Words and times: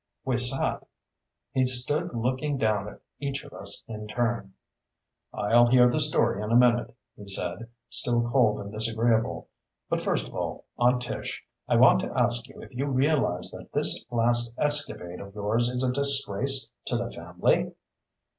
We 0.25 0.39
sat. 0.39 0.87
He 1.51 1.63
stood 1.63 2.15
looking 2.15 2.57
down 2.57 2.87
at 2.87 3.01
each 3.19 3.43
of 3.43 3.53
us 3.53 3.83
in 3.87 4.07
turn. 4.07 4.55
"I'll 5.31 5.67
hear 5.67 5.87
the 5.89 5.99
story 5.99 6.41
in 6.41 6.49
a 6.51 6.55
minute," 6.55 6.95
he 7.15 7.27
said, 7.27 7.69
still 7.87 8.27
cold 8.31 8.61
and 8.61 8.71
disagreeable. 8.71 9.47
"But 9.91 10.01
first 10.01 10.27
of 10.27 10.33
all, 10.33 10.65
Aunt 10.79 11.03
Tish, 11.03 11.43
I 11.67 11.75
want 11.75 11.99
to 12.01 12.17
ask 12.17 12.47
you 12.47 12.63
if 12.63 12.73
you 12.73 12.87
realize 12.87 13.51
that 13.51 13.71
this 13.75 14.03
last 14.09 14.55
escapade 14.57 15.19
of 15.19 15.35
yours 15.35 15.69
is 15.69 15.87
a 15.87 15.93
disgrace 15.93 16.71
to 16.85 16.97
the 16.97 17.11
family?" 17.11 17.73